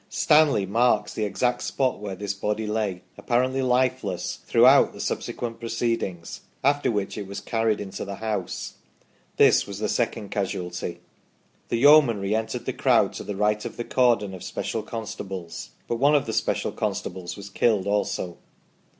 Stanley 0.09 0.65
marks 0.65 1.13
the 1.13 1.25
exact 1.25 1.61
spot 1.61 1.99
where 1.99 2.15
this 2.15 2.33
body 2.33 2.65
lay, 2.65 3.03
apparently 3.19 3.61
lifeless, 3.61 4.37
through 4.47 4.63
the 4.91 4.99
subsequent 4.99 5.59
proceedings, 5.59 6.41
after 6.63 6.89
which 6.89 7.19
it 7.19 7.27
was 7.27 7.39
carried 7.39 7.79
into 7.79 8.03
the 8.03 8.15
house. 8.15 8.77
This 9.37 9.67
was 9.67 9.77
the 9.77 9.87
second 9.87 10.29
casualty. 10.31 11.01
The 11.69 11.77
Yeomanry 11.77 12.33
entered 12.33 12.65
the 12.65 12.73
crowd 12.73 13.13
to 13.13 13.23
the 13.23 13.35
right 13.35 13.63
of 13.63 13.77
the 13.77 13.85
cordon 13.85 14.33
of 14.33 14.41
special 14.41 14.81
con 14.81 15.05
stables, 15.05 15.69
but 15.87 15.97
one 15.97 16.15
of 16.15 16.25
the 16.25 16.33
special 16.33 16.71
constables 16.71 17.37
was 17.37 17.51
killed 17.51 17.85
also. 17.85 18.39